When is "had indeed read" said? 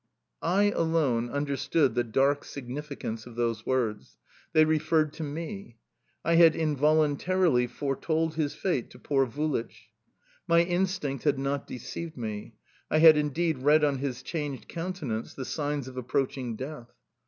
12.97-13.83